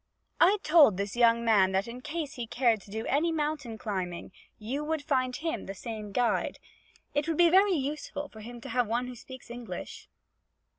'I 0.39 0.57
told 0.63 0.97
this 0.97 1.15
young 1.15 1.45
man 1.45 1.73
that 1.73 1.87
in 1.87 2.01
case 2.01 2.33
he 2.33 2.47
cared 2.47 2.81
to 2.81 2.89
do 2.89 3.05
any 3.05 3.31
mountain 3.31 3.77
climbing, 3.77 4.31
you 4.57 4.83
would 4.83 5.03
find 5.03 5.35
him 5.35 5.67
the 5.67 5.75
same 5.75 6.11
guide. 6.11 6.57
It 7.13 7.27
would 7.27 7.37
be 7.37 7.49
very 7.51 7.73
useful 7.75 8.27
for 8.27 8.39
him 8.39 8.59
to 8.61 8.69
have 8.69 8.87
one 8.87 9.05
who 9.05 9.15
speaks 9.15 9.51
English.' 9.51 10.09